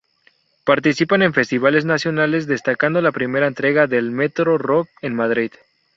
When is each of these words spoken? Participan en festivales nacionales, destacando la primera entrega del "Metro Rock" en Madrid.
Participan 0.63 1.21
en 1.21 1.31
festivales 1.35 1.85
nacionales, 1.85 2.47
destacando 2.47 3.01
la 3.03 3.11
primera 3.11 3.45
entrega 3.45 3.85
del 3.85 4.09
"Metro 4.09 4.57
Rock" 4.57 4.89
en 5.03 5.13
Madrid. 5.13 5.51